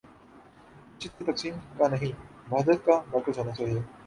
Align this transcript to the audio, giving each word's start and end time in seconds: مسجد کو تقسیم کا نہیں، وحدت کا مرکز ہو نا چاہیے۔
مسجد 0.93 1.19
کو 1.19 1.31
تقسیم 1.31 1.53
کا 1.77 1.87
نہیں، 1.87 2.11
وحدت 2.51 2.85
کا 2.85 3.01
مرکز 3.13 3.37
ہو 3.39 3.43
نا 3.43 3.51
چاہیے۔ 3.51 3.79